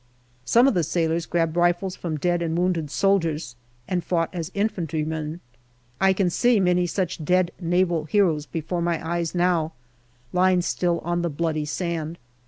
Some 0.45 0.67
of 0.67 0.73
the 0.73 0.81
sailors 0.83 1.27
grabbed 1.27 1.55
rifles 1.55 1.95
from 1.95 2.17
dead 2.17 2.41
and 2.41 2.57
wounded 2.57 2.89
soldiers 2.89 3.55
and 3.87 4.03
fought 4.03 4.31
as 4.33 4.49
infantrymen. 4.55 5.41
I 6.01 6.11
can 6.11 6.31
see 6.31 6.59
many 6.59 6.87
such 6.87 7.23
dead 7.23 7.51
Naval 7.59 8.05
heroes 8.05 8.47
before 8.47 8.81
my 8.81 9.07
eyes 9.07 9.35
now, 9.35 9.73
lying 10.33 10.63
still 10.63 11.01
on 11.03 11.21
the 11.21 11.29
bloody 11.29 11.65
sand. 11.65 12.17